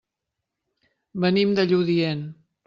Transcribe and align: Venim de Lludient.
Venim 1.27 1.53
de 1.61 1.67
Lludient. 1.73 2.25